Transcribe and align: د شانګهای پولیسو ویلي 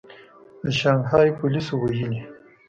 د 0.63 0.65
شانګهای 0.79 1.29
پولیسو 1.39 1.73
ویلي 1.79 2.21